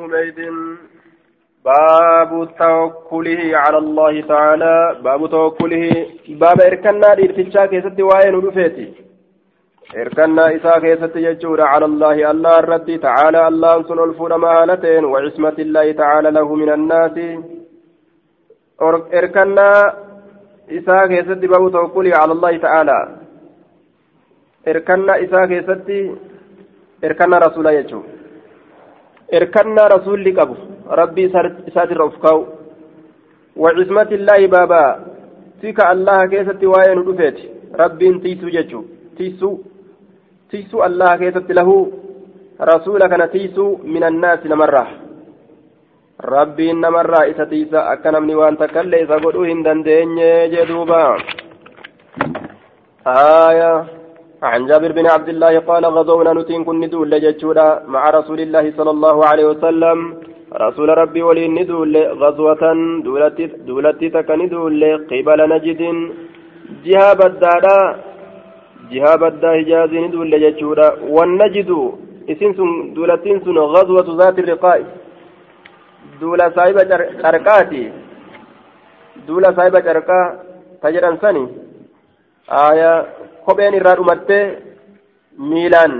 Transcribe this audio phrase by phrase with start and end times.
[0.00, 0.38] حميد
[1.64, 4.76] باب توكله على الله تعالى.
[5.06, 6.06] باب توكله.
[6.42, 8.88] باب إركنا إرتشا كيست وين رفيتي
[10.02, 12.30] إركنا إسا كيست يجور على الله.
[12.30, 13.40] الله الرب تعالى.
[13.48, 17.16] الله سن الفور مهانتين وعصمة الله تعالى له من الناس.
[19.18, 19.68] إركنا
[20.76, 22.98] إسا كيست باب توكله على الله تعالى.
[24.68, 25.88] إركنا إسا كيست
[27.04, 28.04] إركنا رسول يجور
[29.37, 30.55] irkannaa rasuulli qabu
[31.01, 31.29] rabbii
[31.69, 32.41] isaatirra uf kaa'u
[33.55, 34.83] وعصمة الله بابا
[35.61, 37.37] تيك الله كيست وين دفيت
[37.81, 38.81] ربي تيسو ججو
[39.17, 39.49] تيسو
[40.51, 41.69] تيسو الله كيست له
[42.71, 44.85] رسولك نتيسو من الناس نمرة
[46.35, 51.03] ربي نمرة إسا تيسا أكنمني وان تكلي إسا قدو هندن ديني جدوبا
[53.07, 53.73] آية
[54.42, 58.90] عن جابر بن عبد الله قال غزونا نتين كن ندول لجتشودا مع رسول الله صلى
[58.90, 59.98] الله عليه وسلم.
[60.52, 62.62] رسول ربي ولي ندول غزوة
[63.68, 65.82] دولتي تك ندول قبل نجد.
[66.84, 67.78] جهة بدادا
[68.92, 71.70] جهة بدا حجاز ندول لجتشودا والنجد
[72.30, 74.80] اسم دولتين سن غزوة ذات الرقاء.
[76.20, 76.82] دولة صاحبة
[77.22, 77.84] شرقاتي
[79.28, 80.20] دولة صاحبة شرقا
[80.82, 81.44] تجران سني.
[82.48, 83.06] آية
[83.46, 84.44] kopheen irraa dhumattee
[85.50, 85.92] miilaan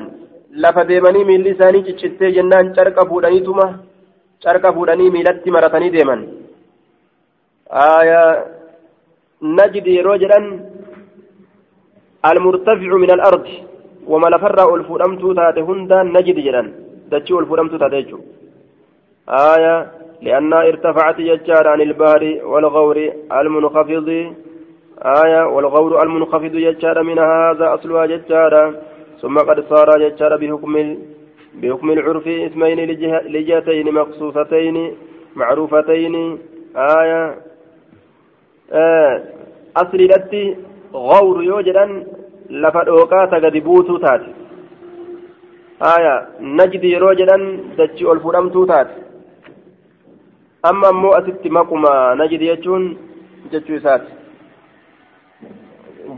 [0.62, 3.66] lafa deemanii miilli isaanii ciccittee jennaan carqa fuudhaniituma
[4.44, 6.20] carqa fuudhanii miilatti maratanii deeman
[9.58, 10.46] najdi yeroo jedhan
[14.12, 16.68] wama lafarraa ol fuudhamtuu taate hundaan najdi jedhan
[17.12, 18.22] dachii ol fuudhamtuu taate jechuu
[19.28, 19.76] آية
[20.22, 22.98] لأنها ارتفعت ججار عن البحر والغور
[23.40, 24.08] المنخفض
[25.02, 28.74] آية والغور المنخفض ججار من هذا أصلها ججارا
[29.22, 30.96] ثم قد صار ججار بحكم
[31.54, 32.80] بحكم العرف اسمين
[33.34, 34.96] لجهتين مخصوصتين
[35.36, 36.38] معروفتين.
[36.76, 37.34] آية.
[38.72, 39.22] آه
[39.76, 40.56] أصل لتي
[40.94, 42.06] غور يوجدا
[42.50, 44.22] لفدوكا تقد بوتو تات.
[45.82, 47.36] آية نجد يروجدا
[47.78, 48.88] دجي الفرمتو تات.
[50.70, 52.96] أما مو أسبت مقما نجد يجون
[53.52, 54.15] جتشو سات.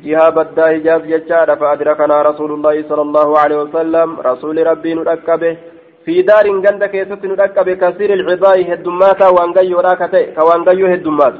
[0.05, 4.09] جهة بدا هجاز ججارة فأدركنا رسول الله صلى الله عليه وسلم.
[4.21, 5.57] رسول ربي نركبه
[6.05, 10.23] في دار غند كيست نركبه كثير العباء هدماتا وانغيو راكته.
[10.37, 11.35] كوانغيو هدمات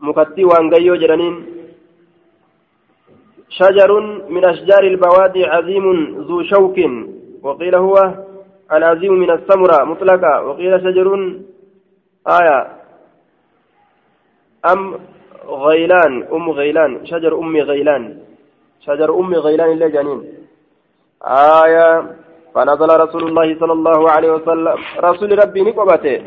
[0.00, 1.36] مكتي وانغيو جرانين
[3.48, 3.90] شجر
[4.34, 5.86] من أشجار البوادي عظيم
[6.28, 6.78] ذو شوك.
[7.42, 7.96] وقيل هو
[8.72, 10.42] العظيم من السمرة مطلقة.
[10.46, 11.08] وقيل شجر.
[12.38, 12.58] آية.
[14.72, 14.80] أم
[15.48, 18.16] غيلان أم غيلان شجر أم غيلان.
[18.80, 20.20] شجر أم غيلان اللي جنين.
[21.64, 22.02] آية
[22.54, 24.76] فنزل رسول الله صلى الله عليه وسلم.
[24.98, 26.20] رسول ربي نقبته.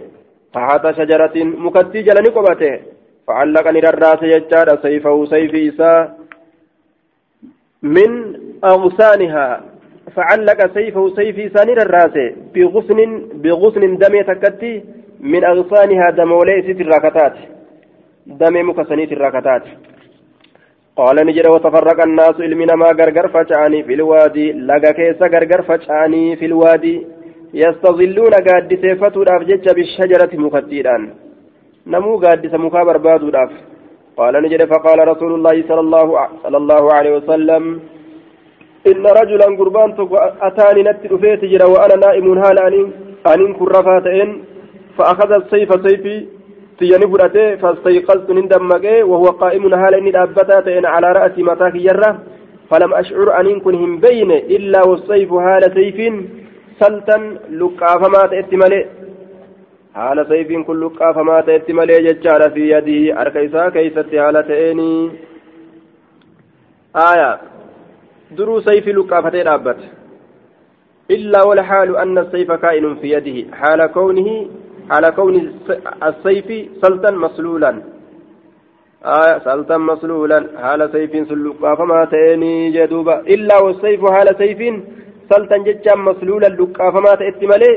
[0.53, 2.79] تحت شجرة مكتجل نقبته
[3.27, 6.17] فعلق نرراس يجار سيفه سيف إساء
[7.83, 8.09] من
[8.63, 9.63] أغصانها.
[10.15, 12.15] فعلق سيفه سيف إساء نرراس
[12.53, 12.99] بغصن
[13.43, 14.83] بغصن دم تكتي
[15.19, 17.35] من أغصانها دمولي ست الراكتات
[18.27, 19.69] damee muka saniit irraa kataate
[20.97, 27.05] qaala ni jedhe watafarraqa annaasu ilmi namaa gargar faca'anii filwaadii laga keessa gargar faca'anii filwaadii
[27.63, 31.09] yastazilluuna gaaddiseeffatuudhaaf jecha bishajarati mukattiidhaan
[31.95, 33.51] namuu gaaddisa mukaa barbaaduudhaaf
[34.17, 37.65] qaala ni jedhe faqaala rasuulullaahi sala allaahu aleyhi wasalam
[38.91, 39.89] إن رجلا قربان
[40.47, 42.57] أتاني نت رفيت جرا وأنا نائم هال
[43.31, 44.29] أنين كن رفاتين
[44.97, 46.36] فأخذ السيف سيفي
[46.79, 52.11] تياني فرأتي فاستيقظت نندمقي وهو قائم هال إني دابتا تين على رأسي متاك يرة
[52.69, 55.97] فلم أشعر أن كن هم بين إلا والسيف هال سيف
[56.79, 57.17] سلطا
[57.59, 58.85] لقافما تأتمالي
[59.97, 64.89] haala sayfiin kun luqqaafamaa ta'etti malee jechaadha fi yadii harka isaa keeysatti haala ta'eeni
[67.05, 67.29] aya
[68.37, 69.87] duruu sayfii luqqaafatee dhaabbate
[71.15, 74.35] illaa walxaalu anna sayfa kaa'inun fi yadihi haala kownihi
[74.90, 75.34] على كون
[76.08, 76.48] السيف
[76.82, 77.82] سلطا مسلولا
[79.04, 84.60] آه سلطا مسلولا حال سيف سلقا فما تأني جدوبا إلا والسيف حال سيف
[85.30, 87.72] سلطا ججا مسلولا لقا فما تأتي ملي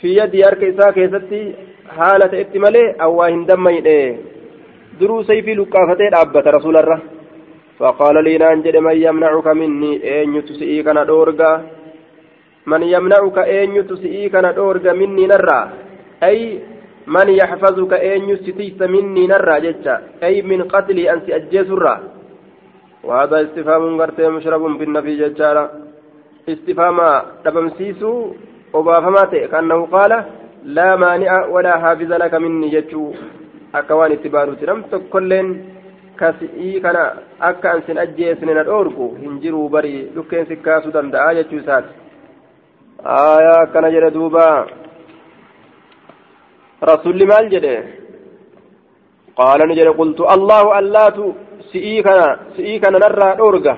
[0.00, 1.42] في يد أرك إساء كيستي
[1.96, 4.16] حالة تأتي ملي أو هندمين إيه
[5.00, 7.00] درو سيفي لقا فتين أبت رسول الله
[7.78, 11.52] فقال لي نانجد من يمنعك مني أين يتسئي كان دورغا
[12.70, 15.60] من يمنعك أين يتسئي كان دورغا مني نرى
[16.22, 16.60] أي
[17.06, 21.96] من يحفظك أن يستيس مني نرى جتا أي من قتلي أن سأجيس الرا
[23.04, 25.64] وهذا استفهام قرتي مشرب بالنفي جتارا
[26.48, 26.98] استفهام
[27.44, 28.12] تبمسيسو
[28.72, 30.16] obaafamaa ta'e kaannahu qaala
[30.76, 33.14] laa maani'a walaa haafiza laka minni jechuu
[33.80, 35.48] akka waan itti baadutti nam tokkolleen
[36.20, 37.04] kasii kana
[37.50, 41.94] akka an sin ajjeesne na dhoorgu hin jiruu bari dhukkeen si kaasuu danda'a jechuu isaati
[43.14, 44.44] aayaa akkana jedhe duuba
[46.90, 47.74] rasulli maal jedhe
[49.38, 51.34] qaala ni jedhe qultu allahu allaatu
[51.70, 52.26] si'ii kana
[52.56, 53.74] si'ii kana narraa dhoorga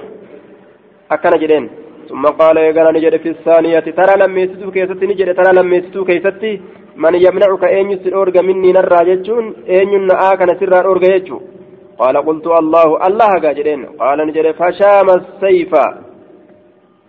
[1.15, 1.67] akkana jedheen
[2.11, 6.53] ثم قال يقال نجد في الثانية ترى لما يستو كيستي نجد ترى لما يستو كيستي
[7.03, 11.39] من يمنعك أين يسر أورغا مني نرى جتشون أين ينعاك نسر أورغا جتشو
[12.01, 15.73] قال قلت الله الله قاجرين قال نجد فشام السيف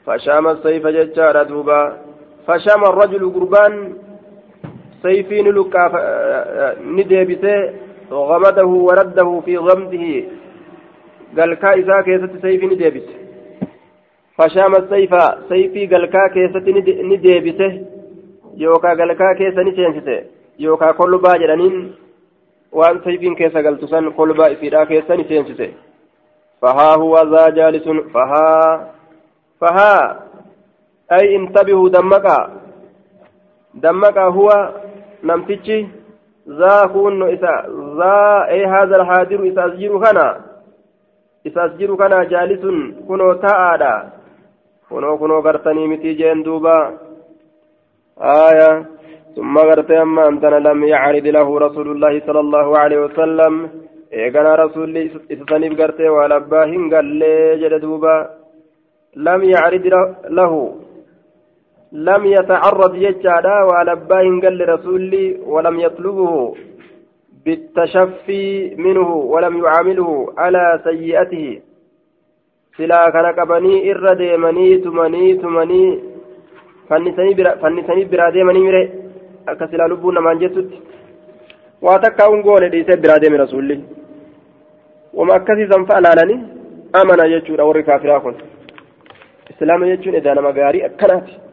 [0.05, 1.81] فشام السيف ججار دوبا
[2.47, 3.73] فشام الرجل قربان
[5.06, 5.74] سيفين لك
[6.96, 7.56] ندبته
[8.30, 10.04] غمده ورده في غمده
[11.36, 13.14] قال كائسا كيست سيفين ندبته
[14.36, 15.12] فشام السيف
[15.48, 16.04] سيفي قال
[16.34, 16.66] كيست
[17.10, 17.70] ندبته
[18.64, 20.18] يوكا قال كيس نسينسته
[20.58, 21.76] يوكا كل باجرانين
[23.04, 25.74] sayfiin keessa galtu san kolbaa isiidhaa keessa ni seensise
[26.60, 28.88] fahaa huwa zaa jaalisun fahaa
[29.60, 30.16] fahaa
[31.08, 32.50] ay intabihuu dammaqaa
[33.82, 34.74] dammaqaa huwa
[35.28, 35.78] namtichi
[36.58, 37.52] zaa kunno isa
[37.98, 40.26] zaa ay haadha alhaadiru isa as jiru kana
[41.48, 43.92] isa as jiru kana jaalisun kunoo ta'aadha
[44.88, 46.76] kunoo kunoo gartanii mitii jeen duuba
[48.34, 48.84] aayaa
[49.36, 53.52] ثم قرت أما أنتنا لم يعرض له رسول الله صلى الله عليه وسلم
[54.12, 54.88] إيقنا رسول
[55.32, 58.16] إسسانيف قرت ولباهن قال لي جلدوبا
[59.28, 59.86] لم يعرض
[60.38, 60.52] له
[61.96, 65.12] لم يتعرض يجادا ولباهن قال لرسول
[65.46, 66.54] ولم يطلبه
[67.44, 71.48] بالتشفي منه ولم يعامله على سيئته
[72.78, 76.00] irra deemanii tumanii tumanii
[76.88, 78.82] fannisanii biraa deemanii mire
[79.46, 80.82] akka silaa lubbuun namaan jettutti
[81.82, 83.84] waa takkaa ungoone dhiisee biraa deeme rasuulli
[85.14, 86.38] wama akkasii sanfa alaalanii
[87.00, 88.36] amana jechuudha warri kaafiraa kun
[89.50, 91.45] islaama jechuun edaa nama gaarii akkanaati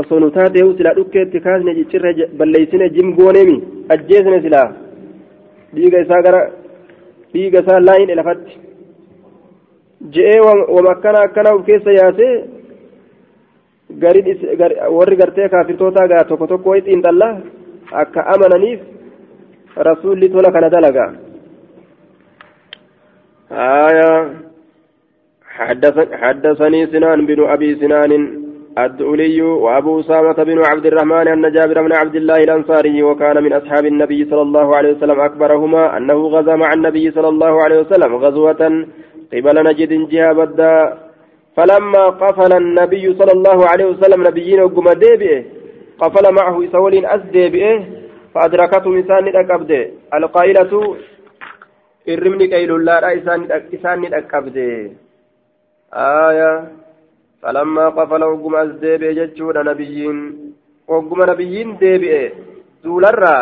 [0.00, 3.56] osoo nu taateehu silaa dhukkeetti kaasne ciccirre balleeysine jim gooneemi
[3.94, 4.68] ajjeesne silaa
[5.74, 6.40] dhiiga isaa gara
[7.32, 8.54] dhiiga isaa laayin lafatti
[10.14, 12.32] je'ee wama akkana akkana uf keessa yaasee
[14.98, 17.34] warri gartee kaafirtoota gaa tokko tokko wayi xiinxallaa
[18.02, 18.80] akka amananiif
[19.88, 21.10] rasuulli tola kana dalagaa
[23.52, 24.10] آية
[26.22, 28.41] حدثني سنان بن أبي سنان
[28.78, 33.84] الدؤلي وأبو أسامة بن عبد الرحمن أن جابر بن عبد الله الأنصاري وكان من أصحاب
[33.86, 38.86] النبي صلى الله عليه وسلم أكبرهما أنه غزا مع النبي صلى الله عليه وسلم غزوة
[39.32, 40.98] قبل نجد جهة بدا
[41.56, 45.44] فلما قفل النبي صلى الله عليه وسلم نبيين وقم ديبئه
[45.98, 47.84] قفل معه سولين أس ديبئه
[48.34, 50.96] فأدركته إنسان أكبده القائلة
[52.08, 54.90] الرمن كيل الله إنسان أكبده
[55.94, 56.81] آية
[57.42, 60.16] فلما قفل وقم أس ديبئه جتشون نبيين.
[60.88, 62.32] وقم نبيين ديبئه
[62.84, 63.36] دولرا.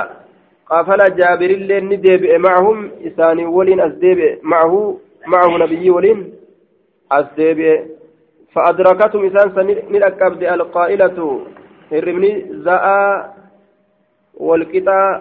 [0.70, 2.90] قفل جابر اللين ديبئه معهم.
[3.04, 4.98] إنسان ولين ديبئه معه.
[5.26, 6.32] معه نبي ولين
[7.36, 7.86] ديبئه
[8.52, 11.18] فأدركتهم إسان سنلقبد القائلة.
[11.92, 12.32] هرمني
[12.64, 12.86] زاء
[14.34, 15.20] والقطع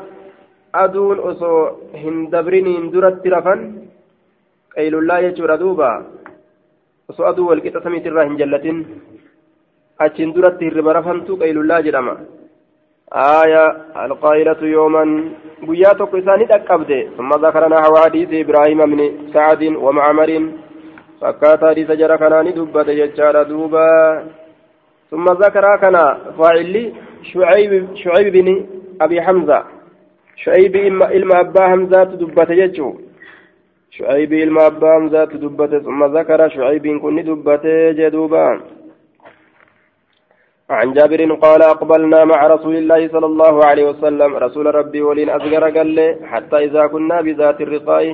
[0.75, 1.53] أدون أسو
[1.95, 3.59] هندبرين هندرت رفن.
[4.77, 6.18] قيل الله يجور دوبا.
[7.09, 8.65] أسو أدو والقطع سميت الراه جلة
[10.01, 12.15] أجن درت هرم رفنتو قيل الله جرما
[13.43, 13.65] آية
[14.05, 15.03] القائلة يوما.
[15.67, 18.99] بياتك إسان لقبد ثم ذكرنا حواديث إبراهيم بن
[19.33, 20.29] سعد ومعمر.
[21.21, 23.89] فكاتا حديث جرى كان دبت يجار دوبا.
[25.11, 25.97] ثم ذكر كان
[26.37, 26.75] فاعل
[27.31, 28.47] شعيب شعيب بن
[29.01, 29.59] أبي حمزة.
[30.43, 30.75] شعيب
[31.15, 32.89] إلما أبا حمزة دبت يجو
[33.91, 37.65] شعيب أبا حمزة دبت ثم ذكر شعيب كن دبت
[37.99, 38.47] جدوبا.
[40.69, 44.35] عن جابر قال أقبلنا مع رسول الله صلى الله عليه وسلم.
[44.35, 45.97] رسول ربي ولين أصغر قال
[46.31, 48.05] حتى إذا كنا بذات الرقاء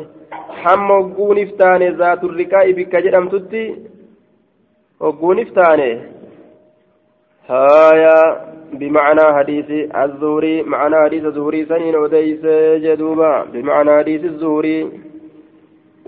[0.64, 3.64] hamma hogguun iftaane zaaturriqaa'i bikka jedhamtutti
[5.00, 5.90] hogguun iftaane
[7.48, 8.18] haya
[8.74, 9.70] بمعنى حديث
[10.04, 12.44] الزهري معنى حديث الزهري سنين أديس
[12.86, 13.44] جدوبا.
[13.54, 14.90] بمعنى حديث الزهري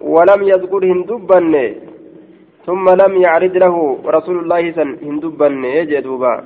[0.01, 1.75] ولم يذكر هندبن
[2.65, 6.43] ثم لم يعرض له رسول الله سن هندبن جدوبا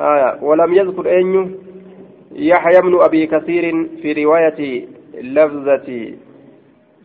[0.00, 1.54] آية ولم يذكر أن
[2.32, 3.64] يحيى بن أبي كثير
[4.02, 4.86] في رواية
[5.22, 5.88] لفظة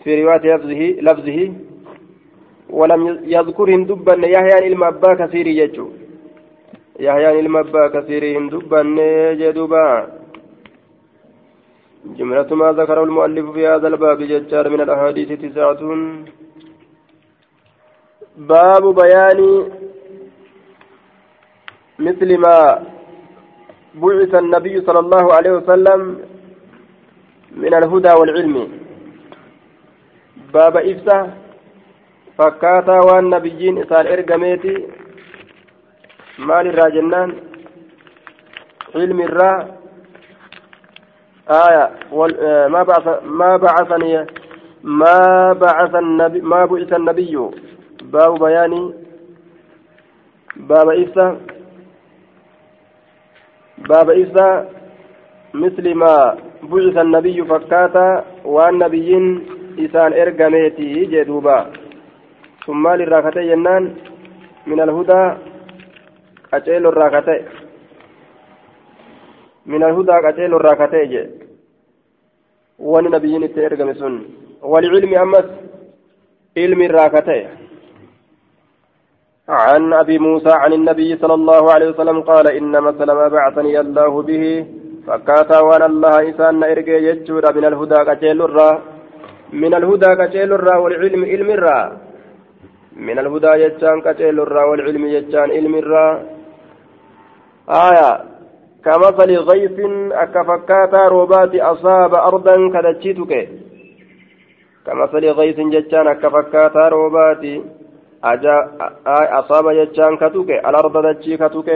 [0.04, 1.52] في رواية لفظه لفظه.
[2.70, 5.88] ولم يذكر هندبا يحيى إلما أبا كثير يجو
[7.00, 8.96] يحيى المبا كثيرهم دبان
[9.38, 10.08] جدوبا
[12.06, 15.82] جملة ما ذكره المؤلف في هذا الباب ججار من الأحاديث تسعة.
[18.38, 19.40] باب بيان
[22.00, 22.58] مثل ما
[23.96, 26.20] بعث النبي صلى الله عليه وسلم
[27.56, 28.56] من الهدى والعلم.
[30.54, 31.20] باب إفسا
[32.38, 34.76] فكاتا والنبيين إسان إرقميتي.
[36.40, 37.30] مال الراجنان.
[38.96, 39.83] علم الرا.
[41.50, 41.90] آية
[42.40, 44.26] آه، ما بعث ما بعثني
[44.84, 47.50] ما بعث النبي ما بعث النبي.
[48.04, 48.94] باب بياني.
[50.56, 51.38] باب إفسا
[53.78, 54.70] باب إفسا
[55.54, 59.46] مثل ما بعث النبي فكاتا والنبيين
[59.80, 61.72] إسان إرقميتي جدوبا.
[62.66, 63.96] ثم للراكتي جنان
[64.68, 65.34] من الهدى
[66.54, 67.63] أجيل الراكتي
[69.66, 71.24] من الهدى أجيل الراكتي جي
[72.80, 74.14] وان نبيين إرقم سن
[74.72, 75.48] والعلم أمس
[76.58, 77.40] علم الراكتي
[79.50, 84.66] عن أبي موسى عن النبي صلى الله عليه وسلم قال إن مثل بعثني الله به
[85.08, 88.72] فكاتا وان الله إسان إرقى يجود من الهدى كجيل الرا
[89.64, 91.80] من الهدى كجيل الرا والعلم علم الرا
[93.08, 96.08] من الهدى يجان كجيل الرا والعلم يجان علم الرا
[97.88, 98.10] آية
[98.86, 99.78] كمثل غيث
[100.12, 103.34] أكفكاتا روبات أصاب أرضا كدتشيتك.
[104.86, 107.44] كمثل غيث ججان أكفكاتا روبات
[109.40, 110.50] أصاب ججان كتوك.
[110.50, 111.70] الأرض دتشي كتوك.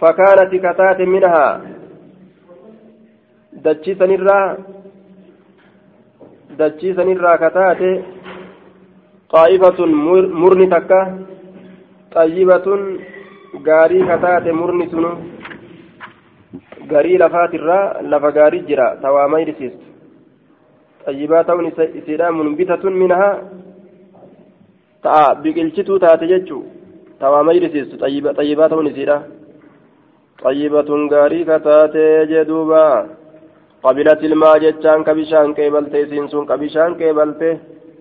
[0.00, 1.46] فكانت كتات منها.
[6.58, 7.90] dachii sanirraa kataate
[9.32, 9.92] qaa'ifatun
[10.40, 10.98] murni takka
[12.14, 12.80] xayyibatun
[13.68, 15.12] gaarii kataate murni sunu
[16.94, 19.86] garii lafaatirraa lafa gaarii jira tawaa mayrisiistu
[21.04, 21.70] xayyibaa ta'uun
[22.00, 23.32] isiidha munbitatun minhaa
[25.06, 26.64] ta'a biqilchituu taate jechuu
[27.24, 29.18] tawaa mayrisiistu xayyibaa ta'uun isiidha
[30.44, 32.94] xayyibatun gaarii kataate jedhuubaa
[33.86, 37.42] قبلت الماء جتان كبشان كيبلت سينسون كبشان كيبلت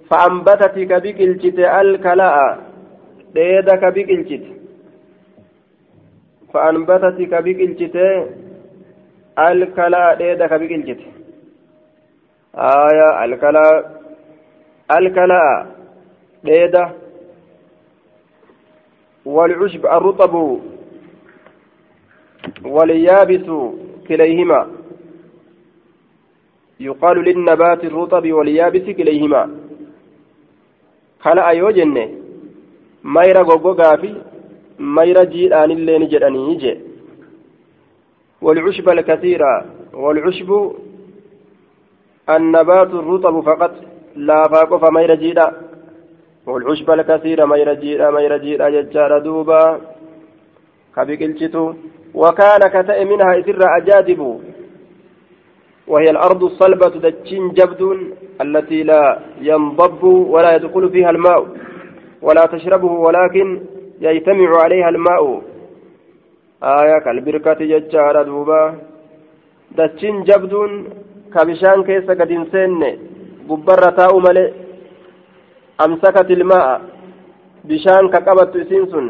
[0.10, 2.38] فأنبتت كبكلشت الكلاء
[3.36, 4.46] ديدا كبكلشت
[6.54, 7.18] فأنبتت
[9.42, 11.00] كبكلشت الكلاء ديدا كبكلشت
[12.56, 14.02] آية الكلاء
[14.98, 15.68] الكلاء
[16.44, 16.92] ديدا
[19.26, 20.60] والعشب الرطب
[22.66, 23.48] واليابس
[24.08, 24.68] كليهما
[26.80, 29.50] يقال للنبات الرطب واليابس كليهما
[31.20, 31.96] خلأ يوجن
[33.04, 34.16] ميرا غوغوغا في
[34.80, 36.91] ميرا جيران اللي نجراني يجي
[38.42, 40.72] والعشب الكثيرة والعشب
[42.30, 43.72] النبات الرطب فقط
[44.16, 45.54] لا فاق فميرا جيرا
[46.46, 49.82] والعشب الكثير ميرا جيرا ميرا جيرا ججار دوبا.
[50.96, 51.74] كبكلشتو
[52.14, 54.42] وكان كتئ منها إثر أجادب.
[55.88, 57.82] وهي الأرض الصلبة دجين جبد
[58.42, 61.48] التي لا ينضب ولا يدخل فيها الماء
[62.22, 63.62] ولا تشربه ولكن
[64.02, 65.42] يجتمع عليها الماء.
[66.64, 68.76] آية كالبركة ججارة دوبا
[69.78, 70.54] دجين جبد
[71.34, 72.82] كبشان كيس قد سن
[73.50, 74.52] قبرة تاء ملئ
[75.86, 76.82] أمسكت الماء
[77.68, 79.06] بشان كقبت سنسن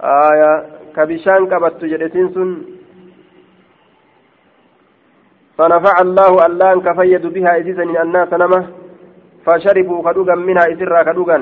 [0.00, 0.52] آية
[0.96, 2.50] كبشان قبت جرسنسن
[5.58, 8.66] فنفع الله ألان كفيد بها إسيسا الناس نمه
[9.44, 11.38] فشربوا كدوغا منها إسرا كدوغا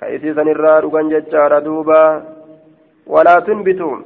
[0.00, 2.33] كإسيسا الرا دوغا ججار دوبا
[3.06, 3.96] ولا تنبتوا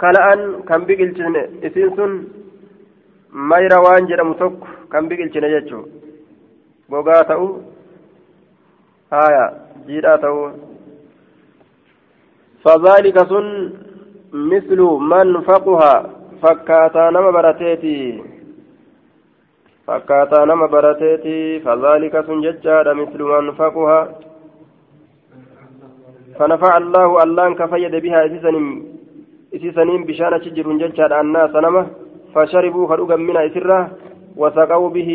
[0.00, 1.34] كلأن كم بقلتن
[3.84, 5.84] waan jedhamu tokko kan biqilchine jechuu
[6.90, 7.46] gogaa ta'u
[9.10, 9.44] haya
[9.86, 10.42] jiidhaa ta'u
[12.64, 13.46] fadhaalika sun
[14.50, 15.92] mislu man faquha
[16.42, 17.96] fakkaataa nama barateeti
[19.86, 23.98] fakkaataa nama barateeti fadhaalika sun jechaadha mislu man faquha
[26.42, 28.20] فنفع الله ألان كفيد بها
[29.54, 31.86] إسيسنين بشانة شجر ججار الناس نمه
[32.34, 33.90] فشربوا خلوقا من إسرة
[34.36, 35.10] وسقوا به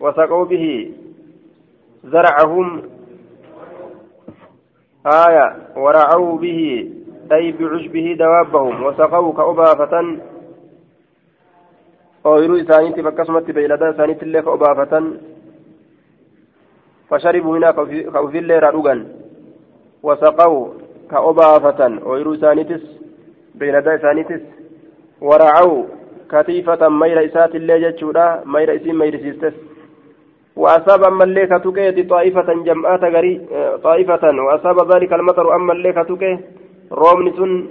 [0.00, 0.64] وسقوا به
[2.04, 2.82] زرعهم.
[5.06, 5.46] آية
[5.76, 6.60] ورعوا به
[7.32, 8.76] أي بعشبه دوابهم.
[8.84, 9.94] وسقوا كأبافة
[12.24, 15.06] ooyiruu isaaniitti akkasumatti beeyladaa isaaniitti illee ka obaafatan
[17.08, 17.72] fasharibuu hinaa
[18.12, 19.00] ka ufillee irraa dhugan
[20.02, 20.54] wasaqaw
[21.10, 22.84] ka obaafatan ooyiruu isaaniitis
[23.58, 24.42] beeyladaa isaaniitis
[25.30, 25.72] waracaw
[26.26, 29.54] katiifatan mayra isaatillee jechuudha mayra isiin mayrisiistes
[30.56, 33.40] وأصاب أما اللي كتوكي طائفة جمعات غري
[33.82, 36.38] طائفة وأصاب ذلك المطر أما اللي كتوكي
[36.92, 37.68] رومن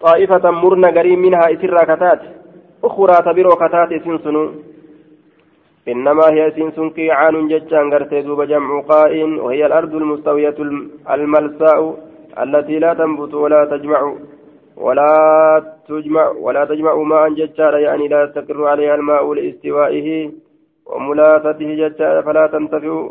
[0.00, 2.20] طائفة مرنا غري منها إسر كتات
[2.84, 4.42] أخرى تبرو كتات سنسنو
[5.88, 10.58] إنما هي سنس قيعان ججان غرتي دوب جمع قائن وهي الأرض المستوية
[11.14, 11.80] الملساء
[12.42, 14.00] التي لا تنبت ولا تجمع
[14.76, 15.08] ولا
[15.88, 20.30] تجمع ولا تجمع ماء ججار يعني لا يستقر عليها الماء لاستوائه
[20.86, 23.08] وملاثته ججار فلا تنتفع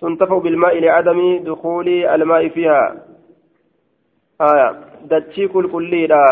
[0.00, 2.96] تنتفع بالماء لعدم دخول الماء فيها.
[4.40, 4.70] آية.
[5.10, 6.24] دتشي كل كليدا.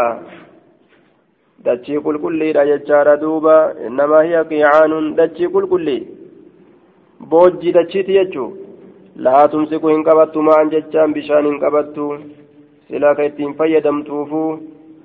[1.67, 3.55] Dachii qulqulliidha jechaadha duuba
[3.87, 6.03] innamaa hiya qiicaanun dachii qulqullii.
[7.31, 8.49] Boojjii dachiiti jechuu?
[9.25, 12.07] Laa tumsiku hin qabattu maan jechaan bishaan hin qabattu?
[12.89, 14.43] Silaa ka ittiin fayyadamtuufu?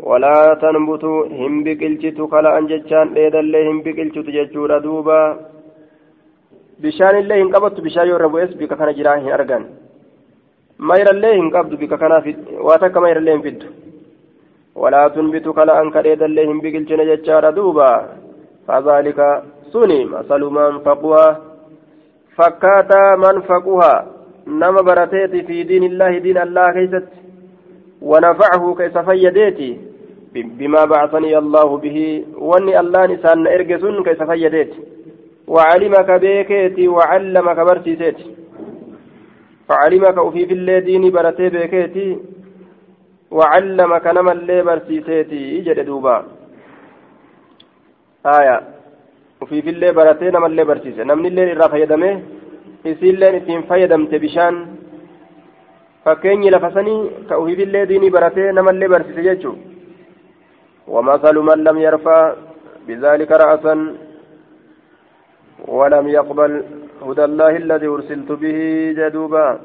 [0.09, 5.19] Walaa tanbutu hin biqilchitu kala'an jechaan dheedallee hin biqilchitu jechuudha duuba.
[6.81, 9.65] Bishaan illee hin qabattu bishaan yoo irra bu'es bika kana jiraa hin argan.
[10.89, 12.25] Mayrallee hin qabdu bika kanaaf
[12.69, 13.76] waa takka mayrallee hin fiddu
[14.81, 17.91] ولا تنبت كلا أنك اللهم بقلتنا ججار دوبا.
[18.67, 19.19] فذلك
[19.73, 21.25] سني مثل من فقها
[22.37, 23.93] فكاتا من فقها
[24.47, 27.09] نما برتيت في دين الله دين الله كيست.
[28.01, 29.71] ونفعه كيس فيديتي
[30.33, 31.97] بما بعثني الله به.
[32.47, 34.79] واني الله نسان إرجسون كيس فيديتي
[35.47, 38.25] وعلمك بيكيتي وعلمك برسيسيتي
[39.67, 42.07] فعلمك وفي في الله ديني برتي بيكيتي
[43.31, 46.25] وعلمك نما اللي برسيسيتي جد دوبا.
[48.25, 48.61] آية.
[49.41, 52.21] وفي في اللي برتي نما اللي برسيسي نمني اللي إرى فيدمه
[52.85, 54.55] إسي اللي إتين فيدمت بشان.
[56.05, 59.51] فكيني لفسني كأوفي في اللي ديني برتي نما اللي برسيسي
[60.87, 62.33] ومثل من لم يرفع
[62.87, 63.95] بذلك رأسا
[65.67, 66.63] ولم يقبل
[67.01, 68.59] هدى الله الذي أرسلت به
[68.97, 69.59] جدوبا.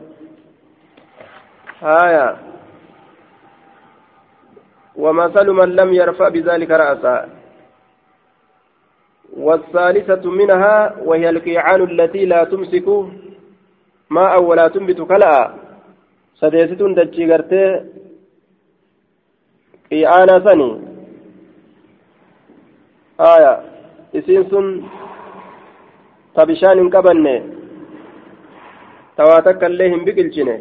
[1.83, 2.52] آية.
[5.03, 7.17] ومثل من لم يرفع بذلك رأسا.
[9.47, 10.77] والثالثة منها
[11.09, 12.87] وهي القيعان التي لا تمسك
[14.17, 15.35] ماء ولا تنبت كلأ.
[16.41, 17.65] سديست دجي غرتي
[19.91, 20.71] قيعانا سني
[23.35, 23.55] آية.
[24.13, 24.67] isiin sun
[26.37, 27.33] ta bishaan hin qabanne
[29.17, 30.57] tawaa takka illee hin biqilchine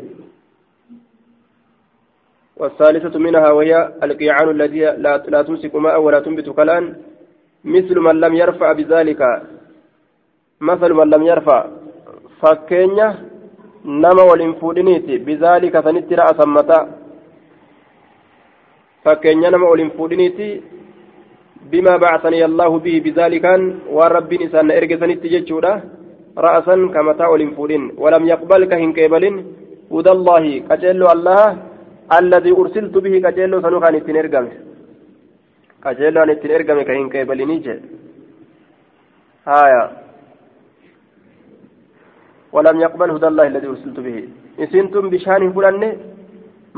[2.62, 6.86] والثالثة منها وهي القيعان التي لا, تمسك ماء ولا تنبت كلأن
[7.66, 9.22] مثل من لم يرفع بذلك.
[10.70, 11.60] مثل من لم يرفع.
[12.42, 13.08] فكينيا
[13.86, 16.80] نما والانفودنيتي بذلك سنت رأسا متى.
[19.06, 20.50] فكينيا نما والانفودنيتي
[21.72, 23.46] بما بعثني الله به بذلك
[23.98, 25.74] ورب إنسان إرجسنت جتشودا
[26.38, 29.24] رأسا كمتاع والانفودين ولم يقبل كهن كيبل
[29.92, 30.44] هدى الله.
[30.70, 31.71] كجل الله.
[32.20, 34.46] الذي أرسلت به كجيلو سنو كان اتن ارقم
[35.84, 37.76] كجيلو أن اتن ارقم كهين كيبليني جي
[39.62, 39.84] آية
[42.56, 44.18] ولم يقبل هدى الله الذي أرسلت به
[44.64, 45.84] إسنتم بشان فلان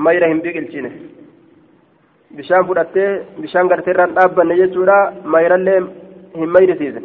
[0.04, 0.88] ما يرهم بقلتين
[2.38, 3.10] bishaan fudhattee
[3.41, 4.96] bishaan gartee irraan dhaabbanne jechuudha
[5.34, 5.80] mayrallee
[6.39, 7.04] hin mayrisiisan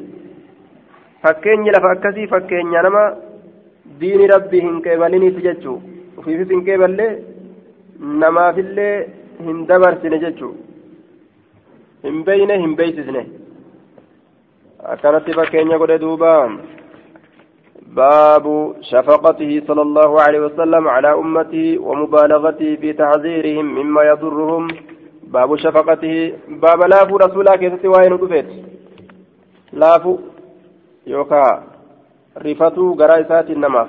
[1.25, 3.03] fakkeenyi lafa akkasii fakkeenya nama
[4.01, 5.77] diini rabbii hin qeebaliniiti jechuu
[6.19, 7.11] ufiifis hin qeeballee
[7.99, 9.09] namaafillee
[9.45, 10.55] hin dabarsine jechuu.
[12.03, 13.27] Hin beyne hin beeysisne
[14.95, 16.35] akkanatti fakkeenya godhe duuba
[17.97, 24.69] باب شفقته صلى الله عليه وسلم على أمته ومبالغته في تحذيرهم مما يضرهم
[25.23, 28.47] باب شفقته باب لافو رسولا كيست وين دفت
[29.73, 30.19] لافو
[31.07, 31.63] يوكا
[32.47, 33.89] رفتو غرايسات النماف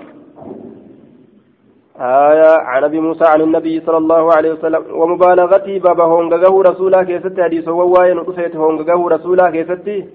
[2.01, 7.43] آية عن أبي موسى عن النبي صلى الله عليه وسلم ومبالغتي بابا هونغغه رسولا كيستي
[7.43, 10.05] حديث وواين رفيت هونغغه رسولا كيستي.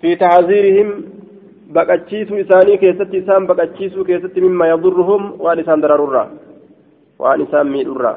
[0.00, 0.88] في تعذيرهم
[1.74, 6.24] بقتشيسو إساني كيستي إسان بقتشيسو كيستي مما يضرهم وأن إسان دررورا
[7.18, 8.14] وأن إسان ميدورا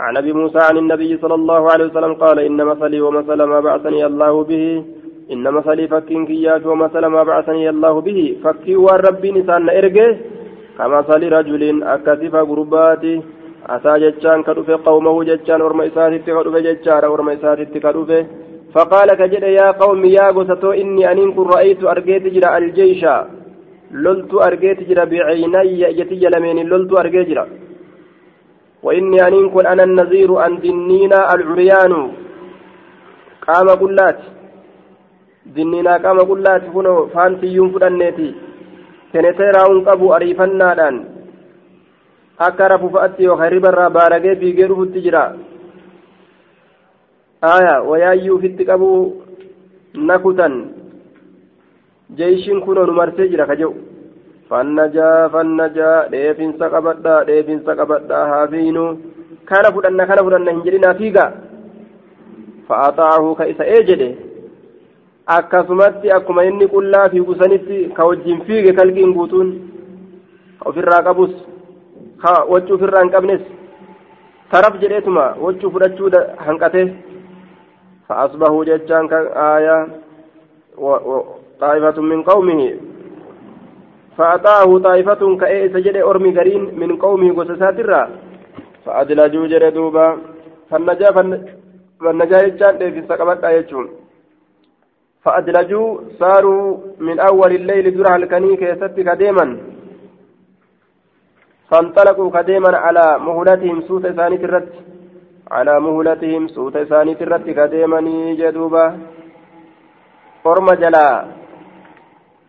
[0.00, 4.06] عن أبي موسى عن النبي صلى الله عليه وسلم قال إن مثلي ومثل ما بعثني
[4.06, 4.84] الله به
[5.32, 10.18] إن مثلي فكين كياك ومثل ما بعثني الله به فكي والرب نسان إرجه
[10.78, 11.62] كمثل رجل
[11.94, 13.22] أكثف غرباتي
[13.74, 18.20] أتى جتشان كدوفي قومه جتشان ورم إساتي كدوفي جتشان ورم إساتي كدوفي.
[18.74, 23.02] فقال كجد يا قوم يا قسطو إني أنين كن رأيت أرقيت جرى الجيش.
[23.90, 27.44] لولت أرجيت جرا بعيني يتي لمين لولت أرجي جرا
[28.82, 31.92] وإني أن كن أنا النذير أن دنينا العريان.
[33.46, 34.20] قام قلات.
[35.56, 36.62] دنينا قام قلات
[37.14, 38.28] فانتي يوم فدنيتي
[39.12, 40.96] feneteeraa'uun qabu ariifannaadhaan
[42.46, 45.22] akka rafu fa'aatti yookaan ribarraa baalagee fiigee dhufutti jira.
[47.52, 48.88] Aayaa wayaayyuu ufitti qabu
[50.08, 50.54] nakutan
[52.18, 53.72] jeeshiin kunoo onu marsee jira kaje'u
[54.50, 58.84] fannajaa fannajaa dheefinsa qabadhaa dheefinsa qabadhaa haafiinu
[59.50, 61.30] kana fudhanna kana fudhanna hin jedhinaa fiigaa?
[62.68, 64.08] Fa'aaxaahu ka isa ee jedhe.
[65.37, 69.55] akkasumatti akkuma inni qullaa fi gusanitti ka wajjin fiige kalqiin guutuun
[70.59, 71.33] ka ofirraa qabus
[72.25, 73.41] ka wachuu ofirraa hin qabnes
[74.51, 76.13] taraf jedheetuma wachuu fudhachuu
[76.47, 76.85] hanqate
[78.09, 79.87] فأصبحوا جتان كآية
[81.59, 82.61] طائفة من قومه
[84.17, 88.09] فأتاه طائفة كأي سجد أرمي قرين من قومه قصصات الرا
[88.85, 90.07] فأدلجوا جردوبا
[90.69, 91.09] فالنجا
[92.01, 93.71] فالنجا جتان في سقبت آية
[95.28, 95.88] فأدلجوا
[96.20, 99.46] صاروا من أول الليل درع الكني كيست كديما.
[101.70, 104.72] فانطلقوا كديما على مهلتهم سوت ثاني الرد.
[105.50, 108.00] على مهلتهم سوت ثاني الرد كديما
[108.40, 108.86] جدوبا
[110.44, 111.08] قرم جلا.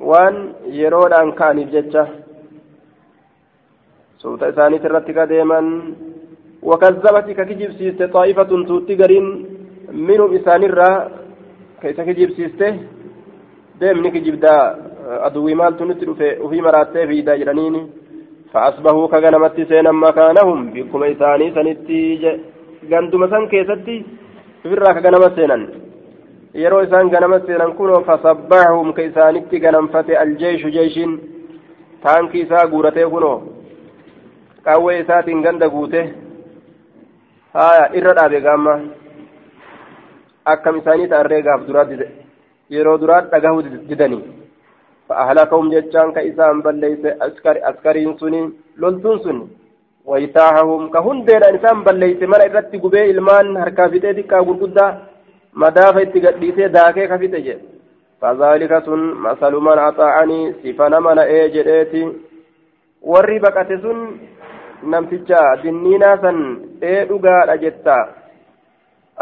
[0.10, 0.36] وان
[0.82, 2.08] يرون أن كان ججة
[4.24, 5.60] سوت ثاني الرد كديما.
[6.63, 8.96] وكذبت ككجب سيست طائفة توتي
[9.92, 10.84] منهم إسان الرّ
[11.82, 12.68] keessa kijibsiiste
[13.80, 14.63] deemni kijibdaa
[15.28, 17.82] aduwwii maaltu nutti dhufe ufii maraattee fiidaa jedhaniini
[18.54, 22.39] فأصبحوا كغنمت سينا مكانهم بكم إساني سنتي
[23.30, 24.06] san keessatti
[24.65, 25.63] ofirraa ka ganama seenan
[26.62, 31.12] yeroo isaan ganama seenan kunoo fasabbahum ka isaanitti ganamfate aljeeshu jeeshin
[32.04, 33.38] taankii isaa guuratee kunoo
[34.65, 36.02] qawwee isaatiin ganda guute
[37.54, 38.74] haya irra dhaabe gaamma
[40.45, 41.88] akkam isaanii ta'arree gaaf duraa
[42.75, 44.23] yeroo duraa dhagahuu didanii
[45.08, 47.10] fa'ahalakahum jechaan ka isaan balleeyse
[47.69, 48.41] askariin suni
[48.78, 49.39] loltuun sun
[50.06, 54.91] waytaahahum ka hundeedhaan isaan balleeyse mana irratti gubee ilmaan harkaa fixee xiqqaa gurguddaa
[55.63, 57.67] madaafa itti gadhiisee daakee ka fixe jedhe
[58.21, 62.04] فذلك سن مثل من أطاعني سفن من إيه جريتي
[63.02, 64.19] warri baqate sun
[64.84, 66.39] namticha dinniinaa san
[66.84, 67.95] ee dhugaadha jetta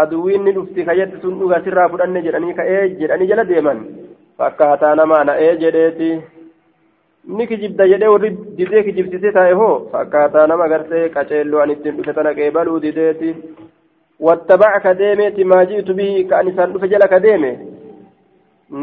[0.04, 3.80] aduwwiin ni dhufti kayyatti sun dhugaa sirraa fudhanne jedhanii ka'ee jedhanii jala deeman
[4.42, 6.10] fakkaataa namaa na'ee jedheeti
[7.38, 12.14] ni kijibda jedhee warri didee kijibsisee taa'e hoo fakkaataa nama gartee qaceelloo an ittiin dhufe
[12.20, 13.32] tana qeebaluu dideeti
[14.28, 17.52] wattabaca ka deemeeti maa ji'tu bihi ka an isaan dhufe jala ka deeme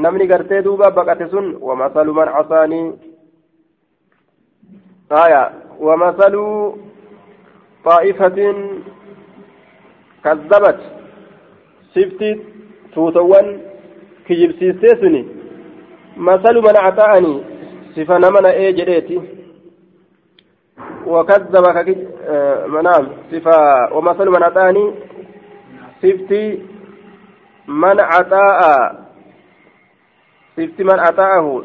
[0.05, 2.87] namni gartee duuba baqate sun wamasalu man casaanii
[5.25, 5.43] aya
[5.91, 6.45] wamasalu
[7.85, 8.39] طائفة
[10.25, 10.81] كذبت
[11.95, 12.41] sifti
[12.95, 13.61] tuutawwan
[14.27, 15.29] kijibsiistee suni
[16.17, 17.45] masalu man acxa'anii
[17.95, 19.21] sifa nama na'ee jedheeti
[21.07, 21.65] وكذب.
[22.85, 23.57] نعم صفة
[23.93, 24.95] ومثل من أتاني
[26.03, 26.63] صفتي
[27.69, 28.61] من أتاء
[30.57, 31.65] صفت من أتاءه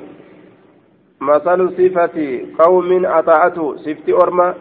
[1.21, 4.53] مثل صفة قوم أتاءته صفت أرمى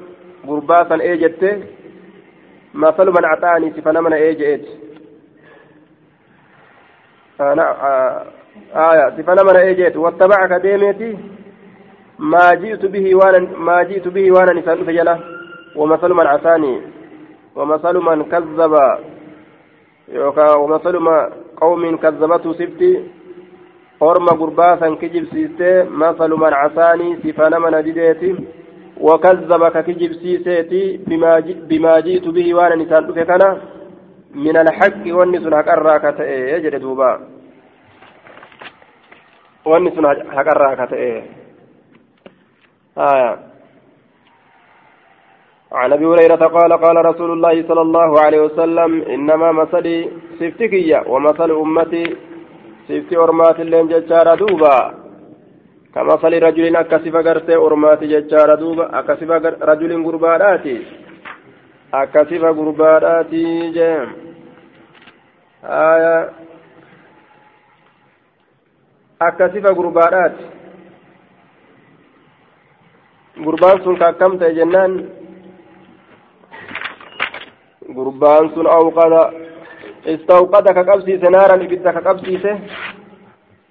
[0.47, 1.63] غرباسا إيجت
[2.75, 4.65] مثل من أتاني صفة من إيجت
[7.41, 11.19] آية سفنا من إيجيت واتبعك ديميتي
[12.19, 15.19] ما جئت به وأنا ما جئت به وأنا نسأل فجلا
[15.77, 16.81] ومثل من عساني
[17.57, 18.75] ومثل من كذب
[20.59, 22.93] ومثل ما قوم كذبته سبتي
[24.01, 28.37] gurbaasan kijibsiiste masalu man casaanii sifa nama na dideeti
[29.01, 31.01] wakazaba ka kijibsiiseeti
[31.69, 33.57] bimaa ji'tu bihi waan isaan dhufe kana
[34.45, 37.11] من الحق ونسن حقرا كتئ يجد دوبا.
[39.65, 40.05] ونسن
[40.37, 41.03] حقرا كتئ
[42.99, 43.39] آية.
[45.73, 49.99] عن أبي هريرة قال قال رسول الله صلى الله عليه وسلم إنما مثلي
[50.39, 52.17] سفتكية ومثل أمتي
[52.89, 54.95] سفتي أرمات اللين ججار دوبا.
[55.95, 59.31] كمثل رجل أكسف غرتي أرمات ججار دوبا أكسف
[59.71, 60.77] رجل غرباناتي
[61.95, 64.28] أكسف غرباناتي جيم.
[65.69, 66.33] Aya
[69.21, 70.45] akka sifa gurbaadhaati
[73.45, 74.93] gurbaan sun ka akkam ta'e jennaan
[77.97, 79.23] gurbaan sun awqada
[80.15, 82.53] istawqada ka qabsiise naaran ibidda ka qabsiise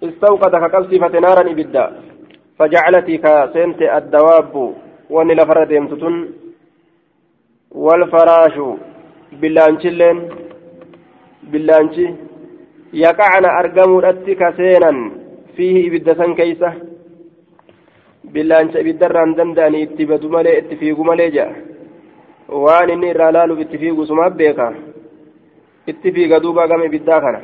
[0.02, 1.86] istawqada ka qabsiifate naaran ibidda
[2.58, 4.54] فجعلت كسنت الدواب
[5.10, 6.16] وان لفر ديمتتن
[11.48, 12.08] والفراش بلانشلين بلانشي
[12.94, 15.12] يقعن أرقموا أتك سينا
[15.56, 16.74] فيه إبدة كيسة
[18.24, 21.52] بلانش إبدران دنداني اتبدو ملي اتفيقو ملي جاء
[22.50, 24.74] waan inni irraa laaluuf itti fiigu sumaaf beeka
[25.92, 27.42] itti fiiga duuba game ibiddaa kana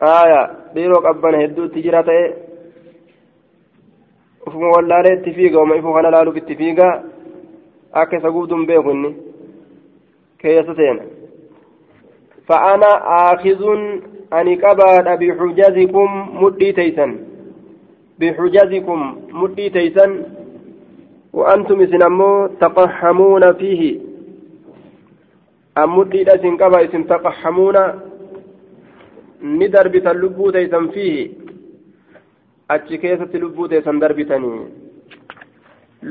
[0.00, 0.40] aya
[0.74, 2.24] dhiiroo qabbana hedduu itti jira ta'e
[4.46, 6.88] ufuma wallaalee itti fiiga uma ifuu kana laaluuf itti fiiga
[7.92, 9.10] akka isa guutuun beeku inni
[10.40, 11.02] keessa seena
[12.48, 12.92] فأنا
[13.32, 13.62] آخذ
[14.32, 16.08] أني قباد بحجزكم
[16.42, 17.10] مدي تيسن.
[18.18, 19.00] بحجزكم
[19.32, 20.10] مدي تيسن.
[21.32, 24.00] وأنتم إسنمو تقحمون فيه.
[25.78, 27.76] أمدي لسن قبا إسن تقحمون.
[29.42, 31.48] ندربت اللبو تيسن فيه.
[32.68, 34.58] achi keessatti lubbuu teessan darbitanii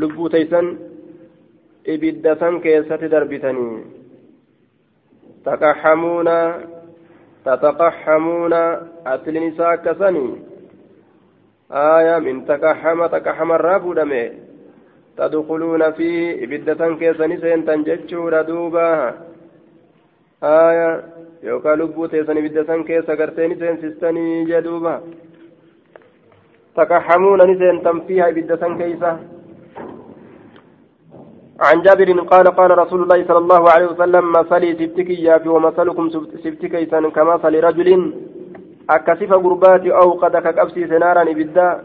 [0.01, 0.69] lubbuu teessan
[1.85, 3.09] ibidda san keessatti
[5.43, 6.37] taqaxamuuna
[7.43, 8.61] tataqaxamuuna
[9.05, 10.33] aslin isaa akkasanii
[11.69, 14.23] aayaa min taqaxama taqaxamarraa fuudhame
[15.17, 19.13] تدخلون فيه إبدة كيسن سينتن جتشورا دوبا
[20.43, 21.03] آية
[21.43, 24.95] يوكا لبو تيسن إبدة كيسا قرتين سينسستني جدوبا.
[26.75, 29.11] تكحمون نسينتن فيها إبدة كيسا.
[31.59, 36.09] عن جابر قال قال رسول الله صلى الله عليه وسلم مثلي سبتكيا في ومثلكم
[36.43, 37.89] سبتكيسا كمثل رجل.
[38.89, 41.83] أكسف قربات أو قد كأبسي سنارا إبدا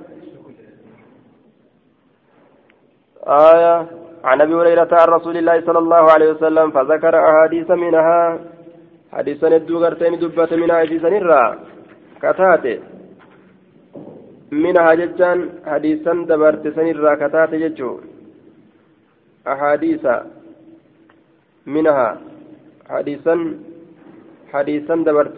[3.26, 3.86] آية.
[4.24, 8.38] عن أبي هريرة عن رسول الله صلى الله عليه وسلم فذكر أحاديث منها.
[9.12, 11.44] حديثا ندو غرتين دبة منها حديثا نرى
[12.22, 12.74] كتاتي
[14.52, 17.90] منها ججان حديثا دبرت سنرى كتاتي ججو
[19.48, 20.06] أحاديث
[21.66, 22.20] منها
[22.90, 23.58] حديثا
[24.52, 25.34] حديثا دبرت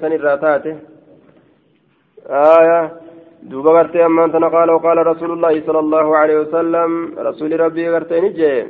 [0.00, 0.76] سنرى تاتي
[2.30, 2.92] آية
[3.42, 8.20] دوبا غرتي أما أنت قال وقال رسول الله صلى الله عليه وسلم رسول ربي غرتي
[8.20, 8.66] نجي.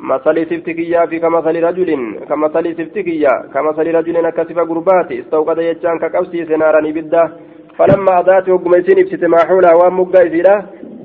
[0.00, 1.90] مثل سفتكيا في كمثل رجل
[2.28, 7.32] كمثل سفتكيا كمثل رجل كسف قربات استوقد يجان كقوسي سنارا بده
[7.78, 10.22] فلما أضاءت وقميسين ابسط ما حولها ومقا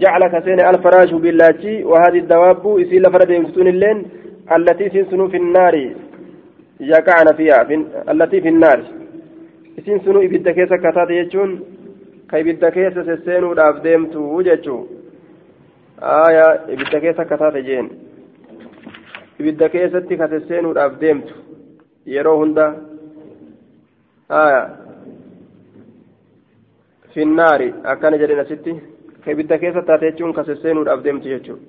[0.01, 3.97] جعل كسين الفراش باللاتي وهذه الدواب إسيلا فرد يمسون اللين
[4.55, 5.75] التي سنسنو في النار
[6.93, 7.75] يقعن فيها في
[8.13, 8.79] التي في النار
[10.05, 11.51] sunuu ibidda keessa kataate jechuun
[12.29, 14.81] ka ibidda keessa sesseenuudhaaf deemtu jechuu
[16.01, 17.87] aya ibidda keessa kataate jeen
[19.39, 21.33] ibidda keessatti ka sesseenuudhaaf deemtu
[22.15, 22.65] yeroo hunda
[24.29, 24.61] aya
[27.13, 28.75] finnaari akkana jedhen asitti
[29.25, 31.59] taate jechuun ka sesseenuudhaaf deemtu jechuu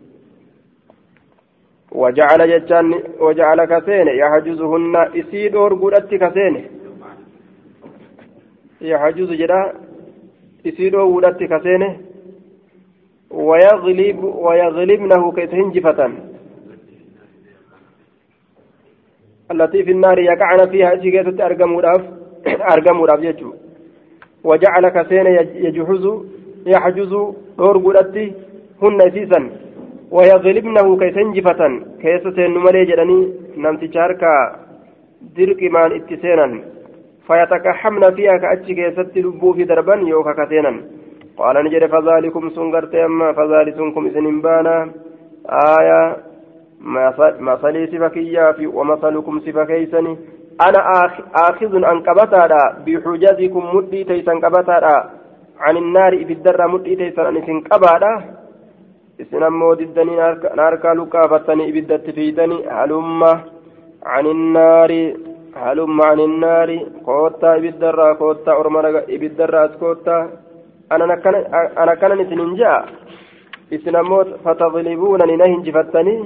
[1.95, 6.55] وجعل جتان وجعل كسين يحجزهن إسيد أورغودتي كسين
[8.81, 9.73] يحجز جرا
[10.65, 12.01] يسيرو ولدت كسينه
[13.31, 16.13] ويغلب ويغلبنه كيتهنجفة
[19.51, 20.93] التي في النار يقعن فيها
[21.47, 22.03] أرقموراف
[22.73, 23.55] أرقموراف يجو
[24.45, 25.27] وجعل كسين
[25.67, 26.05] يجحز
[26.67, 27.13] يحجز
[27.59, 28.17] دور ولدت
[28.83, 29.41] هن سيسا
[30.11, 31.61] ويغلبنه كيتهنجفة
[32.03, 33.19] كيستين نمالي جراني
[33.57, 34.33] نمتي شاركا
[35.37, 36.49] درق مان اتسينا.
[37.27, 40.73] فيتكحمن فيها كأتشي كيست لبو في دربا يوكا كثينا
[41.37, 44.91] قال نجري فذلكم سنغرت أما فذلكم إذن بانا
[45.79, 46.17] آية
[47.41, 50.17] مثلي سفكيا في ومثلكم سفكيسني
[50.67, 50.81] أنا
[51.35, 55.11] آخذ أن كبتادا بحجزكم مدي تيسن كبتادا
[55.65, 58.13] عن النار في الدر مدي تيسن أن إسن كبادا
[59.21, 60.15] إسن أمو ددني
[60.59, 63.33] ناركا لكا فتني إبدت فيدني هلما
[64.13, 64.93] عن النار
[65.63, 66.71] هلم عن النار.
[67.07, 70.17] كوتا إبدرا كوتا أرمنا إبدرا كوتا
[70.93, 71.35] أنا كان
[71.83, 72.75] أنا كان نتنجا
[73.75, 76.17] إسنموت فتظلمونني نهنج فتني.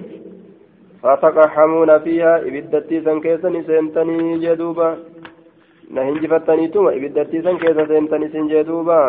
[1.02, 4.88] فتقحمون فيها إبدتي سنكيسني سنتني جدوبا.
[5.90, 9.00] نهنج فتني توما إبدتي سنكيسا سنتني سنجدوبا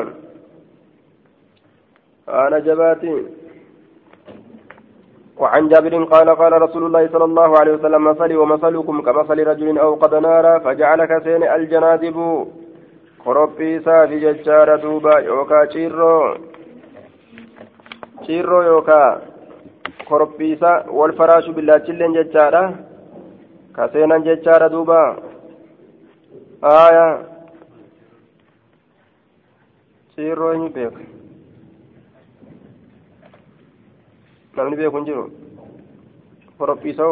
[2.29, 3.13] أنا جباتي
[5.37, 10.15] وعن جابر قال قال رسول الله صلى الله عليه وسلم مثلي ومثلكم كمثل رجل أوقد
[10.15, 12.17] نارا فجعل كسين الجنادب
[13.25, 16.37] قربي سافي ججار دوبا يوكا شيرو
[18.25, 19.21] شيرو يوكا.
[20.09, 22.63] قربيسا والفراش بالله تشلين ججارا
[23.75, 25.26] كسينا ججار دوبا.
[26.63, 27.37] آية
[30.17, 31.01] ciirroo hin beeku
[34.57, 35.25] namni beeku hin jiru
[36.61, 37.09] horophiisoo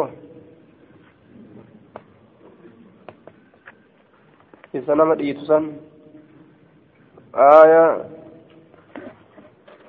[4.80, 5.68] isa nama dhiitu san
[7.46, 7.92] aayaa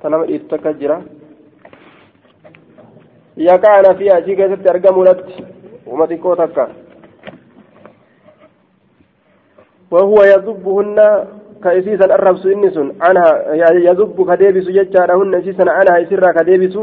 [0.02, 0.98] ta nama dhiitu takka jira
[3.48, 5.34] yaqaana fi asii keessatti argamuudhatti
[5.96, 6.08] uma
[9.92, 10.98] وهو يذبهن
[11.64, 13.28] كأسيسا الربس إنس عنها
[13.88, 16.76] يذب كديبس ججارهن أسيسا عنها يسرى كديبس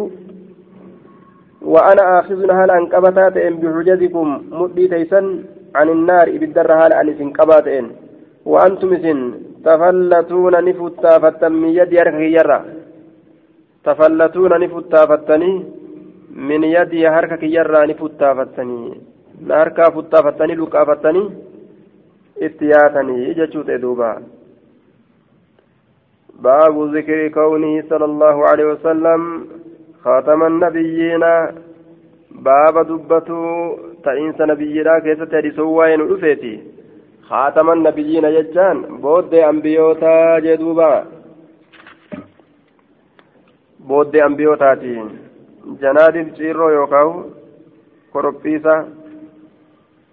[1.73, 4.29] وأنا آخذ هل أن قبتات بحجزكم
[4.61, 5.21] مدي تيسا
[5.75, 7.87] عن النار بالدر هل أن إسن قباتين
[8.45, 9.19] وأنتم إسن
[9.65, 11.93] تفلتون نفتا فتن من يد
[12.37, 12.61] يرى
[13.85, 15.53] تفلتون نفتا فتني
[16.49, 18.81] من يد يرخك يرى نفتا فتني.
[19.49, 21.23] ناركا فتا فتني لكا فتني.
[22.43, 24.23] اتياتني جتشوت دوبا
[26.43, 29.21] باب ذكر كونه صلى الله عليه وسلم
[30.05, 31.25] خاتم النبيين
[32.31, 33.41] باب دبتو
[34.05, 36.55] تئنس نبينا كيست هدسوا وين رفيتي
[37.29, 41.05] خاتم النبيين ججان بود أنبيوتا جدوبا
[43.89, 45.05] بود أنبيوتاتي
[45.81, 47.25] جنادب جيرو يوكاو
[48.13, 48.89] كوربيسا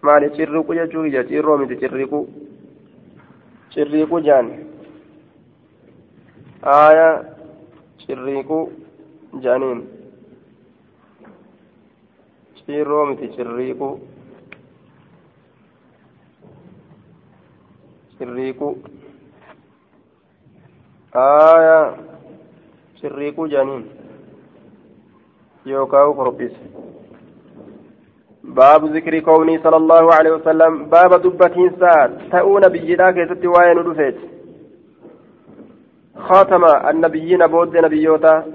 [0.02, 2.20] maali cirriqu jechuu ija cirroo miti cirriqu
[3.74, 4.48] cirriqu jaan
[6.76, 7.10] aya
[8.02, 8.60] cirriqu
[9.44, 9.80] jaaniin
[12.66, 13.90] cirroo miti cirriqu
[18.18, 18.68] cirriqu
[21.14, 21.80] aya
[23.00, 23.84] cirriqu jaaniin
[25.66, 26.62] yookaan korophiise
[28.44, 30.86] باب ذكر كوني صلى الله عليه وسلم.
[30.86, 34.18] باب دبتين ساعة تأون بيجدا كيست وين رفيت
[36.18, 38.46] خاتم النبيين بود نبيوتا.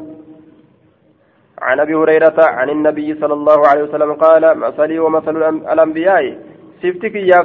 [1.63, 5.37] عن أبي هريرة عن النبي صلى الله عليه وسلم قال مثلي ومثل
[5.73, 6.39] الأنبياء.
[6.83, 7.41] سفتك يا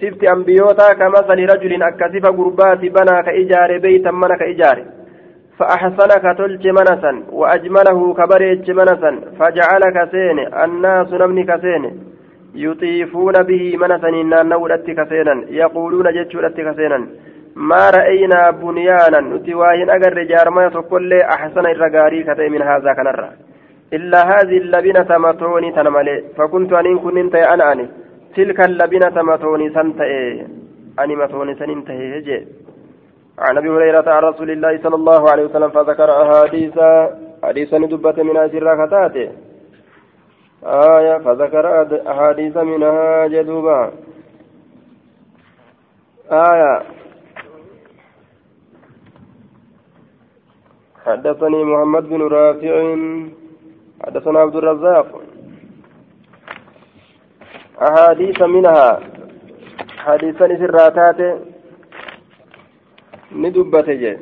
[0.00, 4.84] سفت أنبيوتا كمثل رجل أكسف غربات بنى كاجار بيتا من كاجار
[5.58, 11.84] فأحسنك تلج منسا وأجمله كبريج منسا فجعلك سين الناس نمني كسين.
[12.54, 17.06] يطيفون به منسا إنان نولت كسينا يقولون جتشولت كسينا
[17.56, 23.30] ما رأينا بنيانا نتواهن أجر جارما كل أحسن الرقاري كتئ من هذا كنرى.
[23.92, 27.86] إلا هذه اللبنة متوني تنملي فكنت أن كنت أنا أني.
[28.36, 30.10] تلك اللبنة متوني سنتئ
[31.00, 32.44] أني متوني سننتهي
[33.38, 36.78] عن أبي هريرة عن رسول الله صلى الله عليه وسلم فذكر احاديث
[37.44, 39.28] حديثا دبت من اجر كتاته
[40.64, 41.66] آية فذكر
[42.10, 43.92] أحاديث منها جدوبا.
[46.30, 46.82] آية.
[51.06, 52.96] حدثني محمد بن رافع
[54.04, 55.22] حدثنا عبد الرزاق.
[57.82, 59.00] أحاديث منها.
[59.98, 61.55] حديثا سراتاته
[63.32, 64.16] ندبت جي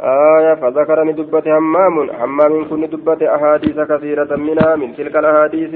[0.00, 5.74] آية فذكر ندبت همام همام كن ندبت أحاديث كثيرة منها من تلك الأحاديث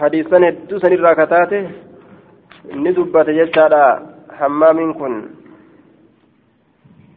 [0.00, 1.62] حديثا هدوسا الراكتاته
[2.84, 3.86] ندبت جتشارا
[4.40, 5.14] همام كن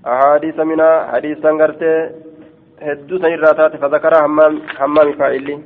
[0.08, 2.10] أحاديث منها حديثا غرتي
[2.82, 5.60] هدوسا الراتات فذكر همام همام فاعلي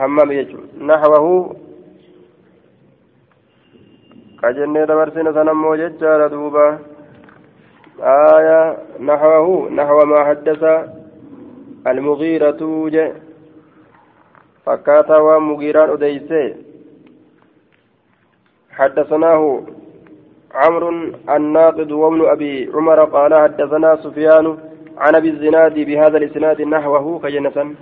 [0.00, 1.56] همام يجو نحوه
[4.42, 6.78] كجنة دبرسنا سنمو ججارة دوبا
[8.00, 10.62] آية نحوه نحو ما حدث
[11.86, 13.12] المغيرة جه
[14.66, 16.54] فكاتا ومغيران أديسي
[18.70, 19.62] حدثناه
[20.54, 20.90] عمرو
[21.36, 24.46] الناقد وابن أبي عمر قال حدثنا سفيان
[24.98, 27.74] عن أبي الزناد بهذا الإسناد نحوه كجنة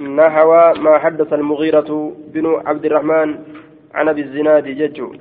[0.00, 0.50] نحو
[0.84, 3.38] ما حدث المغيرة بن عبد الرحمن
[3.94, 5.12] عن أبي الزناد ججو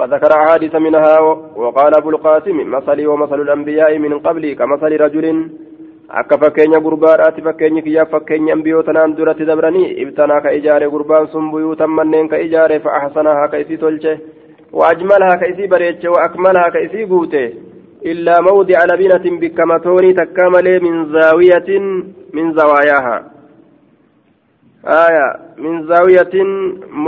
[0.00, 1.18] فذكر أحاديث منها
[1.56, 5.50] وقال أبو القاسم مثلي ومثل الأنبياء من قبلي كمثل رجل
[9.46, 14.18] dabranii ibtanaa ka ijaare gurbaan sun buyuutan manneen ka ijaare fa ahsanahaa ka isii tolche
[14.72, 17.42] wa ajmalahaa ka isii bareeche wa akmalahaa ka isii guute
[18.02, 21.84] illaa mawdica labinatin bikka matoonii takkaa malee min zaawiyatin
[22.32, 23.39] min zawaayaahaa
[24.85, 25.27] آية
[25.57, 26.33] من زاوية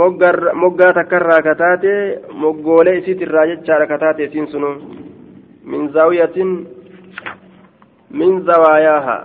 [0.00, 1.94] مجر مجا تكرر كتاتي
[2.42, 4.72] مجولي سيت الراجل شارع كتاتي سينسونو
[5.64, 6.36] من زاوية
[8.10, 9.18] من زواياها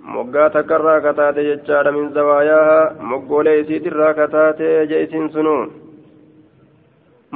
[0.00, 5.58] مجا تكرر كتاتي جتشار من زواياها مجولي سيت الراكتاتي جيسين سنو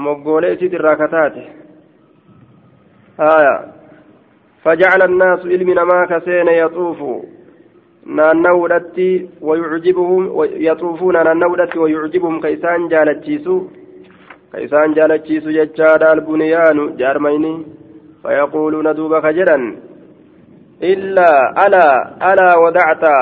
[0.04, 1.42] moggoolee isiit irraa kataate
[3.18, 3.56] haya
[4.64, 6.98] فجعل الناس علم ما كسين يطوف
[8.05, 10.23] naannawudhatti wayucjibuhum
[10.59, 13.55] yaxuufuuna naannawudhatti wayucjibuhum ka isaan jaalachiisu
[14.51, 17.53] ka isaan jaalachiisu jechaadha albuniyaanu jaarmayni
[18.23, 19.63] fayaquuluuna duuba ka jedhan
[20.81, 23.13] illaa alaa alaa wadacta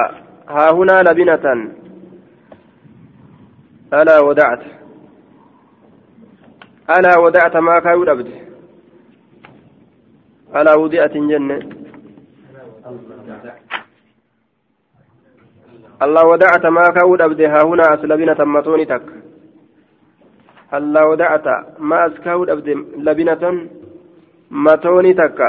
[0.45, 1.59] haahunaa labinatan
[3.91, 4.69] alaa wadacta
[6.87, 8.33] alaa wadacta maa kaayuu dhabde
[10.53, 11.57] alaa wudi'atin jenne
[16.03, 19.03] الله ودعت ما كود أبدها هنا أسلبنة متوني تك
[20.73, 21.47] الله ودعت
[21.79, 22.67] ما أسكود أبد
[23.07, 23.43] لبنة
[24.51, 25.39] متوني تك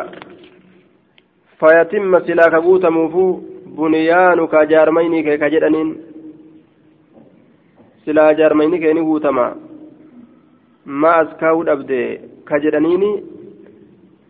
[1.60, 3.40] فيتم سلاك بوت موفو
[3.78, 5.88] بنيانك جارميني كجدنين
[8.06, 9.54] ni guutama.
[10.84, 12.00] Ma as kaa'uu dhabde
[12.44, 13.10] ka jedhaniini.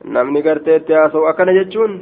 [0.05, 1.93] Namni garteetti haasa'u akkana jechuun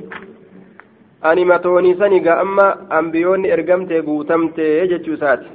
[1.22, 2.66] ani matoonii sani ga amma
[2.98, 5.48] ambiyoonni ergamte guutamte jechuu isaati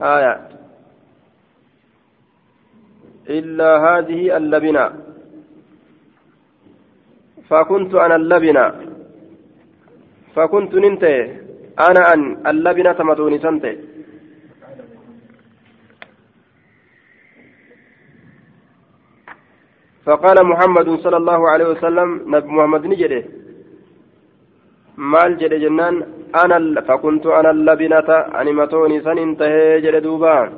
[0.00, 0.32] aya
[3.38, 4.84] illaa haadihi allabina
[7.48, 8.64] fakuntu ana allabina
[10.34, 11.20] fakuntu nin ta'e
[11.88, 13.76] ana an allabinata matoonii san ta'e
[20.06, 23.22] فقال محمد صلى الله عليه وسلم نبي محمد نجده
[24.96, 26.04] maal jedhe jennaan?
[26.32, 30.50] Ana fakuntu ana labinata ani matooni san intahee jedhe duuba.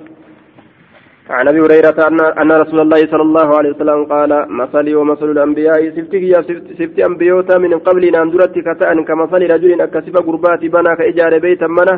[1.31, 1.99] عن ابي هريره
[2.43, 6.41] ان رسول الله صلى الله عليه وسلم قال مثلي ومثل الانبياء سبتك يا
[6.79, 11.97] سبت انبيوتا من قبل ان درت كتان كمثل رجل اكسب قربات بنا كاجار بيتا منه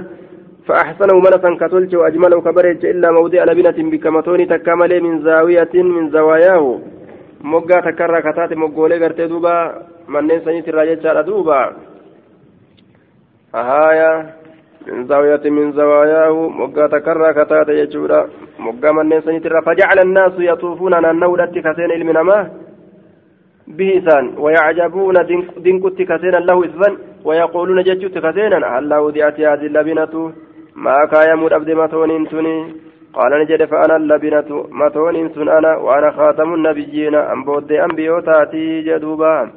[0.66, 6.64] فاحسنه منسا كتلت واجمله كبرت الا موضع لبنه بكمتون تكمل من زاويه من زواياه
[7.50, 9.56] مقا تكرر كتات مقولي قرتي دوبا
[10.12, 11.60] من سنيت الراجل دوبا
[13.52, 14.26] haaya
[14.86, 18.28] min zaawiyati min zawaayaahu moggaa takkarraa kataate jechuudha.
[18.58, 22.46] Moggaa manneen saniitirra fajacala annaasu yatuufuuna naanna'uudhatti kaseen ilmi namaa.
[23.76, 25.24] Bihi isaan wayacjabuuna
[25.64, 30.32] dinqutti kaseenan lahu issan wayaquuluuna jechuutti kaseenan hallaa udi'ati haadi labinatu
[30.74, 32.56] maa kaayamuu dhabde matooniin tuni.
[33.14, 39.48] Qaala ni jedhe fa'ana labinatu matooniin sun ana waana khaatamu nabiyyiina an booddee anbiyootaati jedhuubaa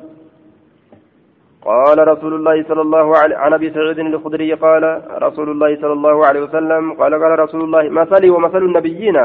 [1.66, 4.84] قال رسول الله صلى الله عليه عن أبي سعيد الخدري قال
[5.22, 9.18] رسول الله صلى الله عليه وسلم قال قال رسول الله مثلي ومثل النبيين.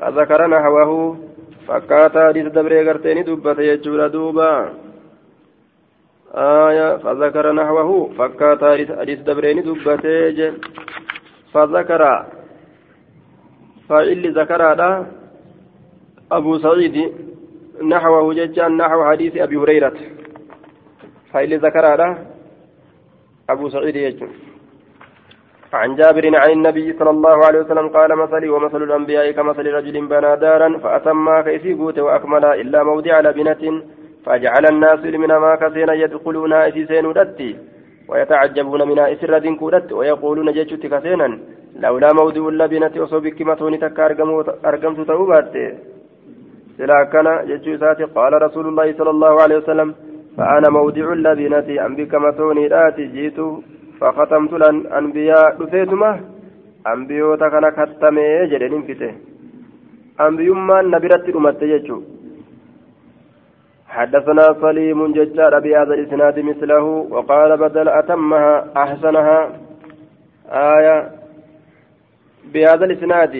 [0.00, 1.16] فذكر نحوه
[1.68, 4.52] فكاتا حديث دبري غرتين دبت يجول دوبا.
[6.34, 8.70] آية فذكر نحوه فكاتا
[9.00, 10.06] حديث دبرين دبت
[11.52, 12.02] فذكر.
[13.88, 14.62] فإل ذكر
[16.32, 16.96] أبو سعيد
[17.92, 19.98] نحوه ججان نحو حديث أبي هريرة.
[21.34, 21.86] فإلي ذكر
[23.50, 24.28] أبو سعيد يجن
[25.80, 30.30] عن جابر عن النبي صلى الله عليه وسلم قال مثلي ومثل الأنبياء كمثل رجل بنى
[30.44, 33.62] دارا فأتما كيسي قوت وأكمل إلا موضع لبنة
[34.24, 37.50] فجعل الناس من ما كثيرا يدخلون إسيسين ودتي
[38.10, 41.28] ويتعجبون من إسر دين كودت ويقولون جيشت كثيرا
[41.84, 43.98] لولا موضع اللبنة وصوبك متوني تك
[44.70, 45.54] أرقمت توبات
[46.76, 47.26] سلا كان
[48.18, 49.88] قال رسول الله صلى الله عليه وسلم
[50.36, 53.38] فأنا موضع اللبنة أنبك متوني آتي جيت
[54.00, 56.20] فختمت الأنبياء دفيتما.
[56.86, 59.12] أنبيوتا كان كتمي جدين فته
[60.20, 62.02] أنبيوما نبرت أمت يجو
[63.88, 69.38] حدثنا سليم ججار بهذا الإسناد مثله وقال بدل أتمها أحسنها.
[70.48, 70.96] آية
[72.52, 73.34] بهذا الإسناد.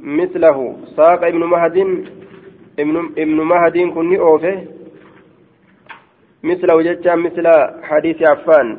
[0.00, 1.76] مثله ساق ابن مهد
[2.78, 4.64] ابن مهدي كن أوفه
[6.42, 7.46] مثل وجدت مثل
[7.82, 8.78] حديث عفان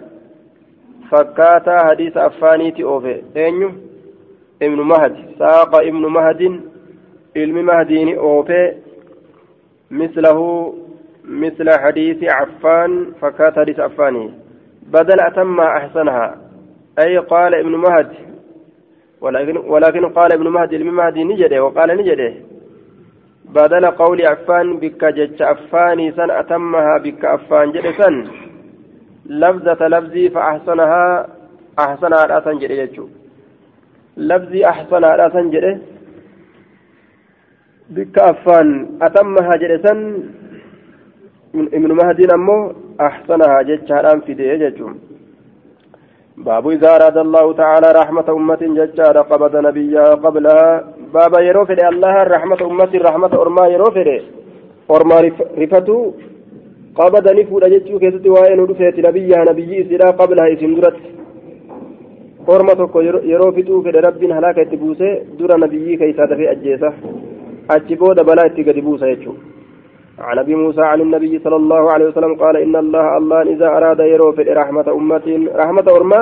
[1.12, 3.72] فكاتا حديث عفانيتي أوفه أينو
[4.62, 6.62] ابن مهدي ساق ابن مهد
[7.38, 8.74] علم مهديني أوفه
[9.92, 10.74] مثله
[11.26, 14.32] مثل حديث عفان فكات حديث عفاني
[14.88, 16.38] بدل أتم أحسنها
[17.00, 18.10] أي قال ابن مهد
[19.22, 22.34] ولكن, ولكن قال ابن مهدي علم مهدي نجده وقال نجده
[23.50, 28.10] بدل قول عفان بك جج عفاني سن أتمها بك عفان جلسا
[29.26, 31.28] لفظة لفظي فأحسنها
[31.80, 33.08] أحسنها لا سنجد يجو.
[34.18, 35.82] لفظي أحسنها لا سنجد
[37.90, 38.68] بك عفان
[39.02, 39.94] أتمها جلسا
[41.54, 44.90] من مهدين أمه أحسنها ججها في دي ججو
[46.38, 52.60] باب إذا أراد الله تعالى رحمة أمة ججارة قبض نبيها قبلها بابا يروفد الله رحمة
[52.72, 54.22] أمتي رحمة أرما يروفد
[54.92, 55.18] أرما
[55.62, 55.98] رفتو
[57.00, 60.98] قبض نفود جتشو كيستي وين ودفت نبيها نبي إسرا قبلها اسم درت
[62.50, 63.00] أرما تكو
[63.34, 66.90] يروفتو فد رب هلاك اتبوسه در نبي كيسا دفي أجيسة
[67.76, 69.34] أجبود بلا اتقد بوسه يجو
[70.28, 74.00] عن ابي موسى عن النبي صلى الله عليه وسلم قال ان الله الله اذا اراد
[74.00, 75.28] يروفد رحمه امه
[75.62, 76.22] رحمه ارمه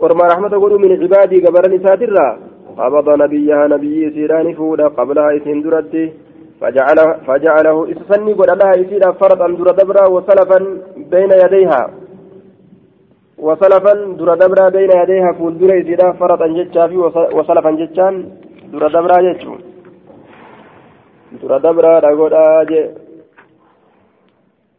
[0.00, 6.12] ورما رحمة قولوا من عبادي قبر نساترا قبض نبيها نبي سيران فودا قبلها إسين درتي
[6.60, 9.68] فجعله, فجعله إسسني قد إسيرا فرطا در
[10.14, 10.58] وسلفا
[10.96, 11.90] بين يديها.
[13.38, 14.34] وسلفا در
[14.70, 16.84] بين يديها فول در إسيرا فرطا جتشا
[17.36, 18.14] وسلفا جتشان
[18.72, 19.54] در دبرا جتشو.
[22.04, 22.90] رقود آجي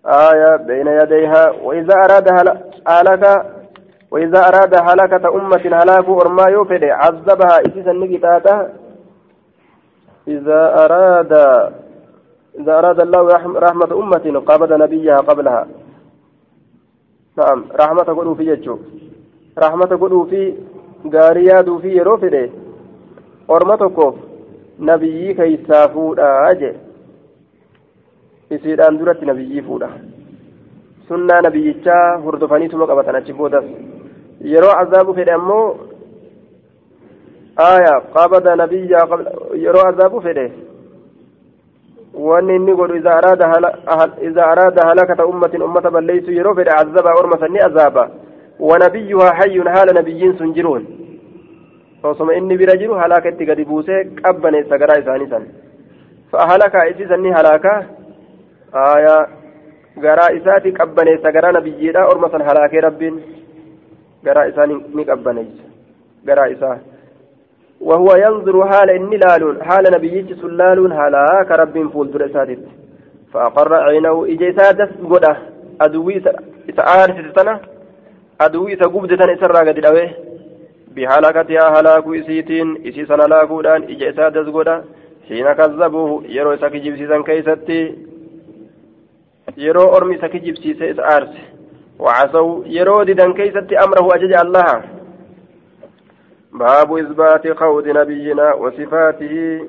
[0.06, 2.28] آية بين يديها وإذا أراد
[2.88, 3.53] هلك
[4.14, 7.56] وإذا أراد هلاكة أمة هلاك أرما يوفد عذبها.
[7.66, 8.58] إسيسا نقطاته
[10.28, 11.34] إذا أراد
[12.60, 13.22] إذا أراد الله
[13.66, 15.64] رحمة أمة قابض نبيها قبلها.
[17.38, 18.78] نعم رحمة قلوا في يجو
[19.64, 20.42] رحمة قلوا في
[21.16, 22.36] غارياد في يروفد.
[23.50, 24.16] أرمتكوف
[24.80, 26.72] نبيي كيسا فودا أجي.
[28.54, 29.90] isiidhaan duratti nabiyyii fuudha
[31.08, 33.66] sunnaa nabiyyichaa hordofaniituma qabatan achi boodas
[34.52, 35.66] yeroo azaabu fedhe ammoo
[37.70, 39.20] aya qabada nabiyyaa
[39.66, 40.46] yeroo azaabu fedhe
[42.28, 48.04] wanni inni godhu iza araada halakata ummatin ummata balleeysu yeroo fedhe azaba orma sanni azaaba
[48.70, 50.84] wanabiyyuhaa hayyun haala nabiyyiin sun jiruun
[52.04, 55.46] osoma inni bira jiru halaaka itti gadi buusee qabbaneessa garaa isaanii san
[56.34, 57.74] فأهلك إسيسني هلاكا
[58.74, 59.18] آية
[60.04, 63.16] garaa isaati qabbaneessa garaa nabiyyiidha orma san halaakee rabbiin
[64.24, 65.64] garaa isaa ni qabbaneessa
[66.26, 66.80] garaa isaa.
[67.84, 72.60] وهو ينظر حال إني لالون حال نبيك سلالون هلاك رب فول درساتت
[73.34, 75.38] فأقر عينه إجي سادس قده
[75.82, 76.22] أدوي
[76.70, 77.60] إسعارس تنا
[78.42, 80.10] أدوي إسقوب دتنا إسرى قد الأوي
[80.96, 84.84] بحلقتها هلاك إسيتين إسي سنة لاقودان إجي سادس قده
[85.28, 87.96] حين كذبوه يرو إساك جبسيسا كيستي
[89.58, 91.36] يرو أرمي إساك جبسيسا إسعارس
[92.00, 94.84] وعصوا يرود دن كيست أمره أجج الله.
[96.54, 99.68] باب إثبات قود نبينا وصفاته.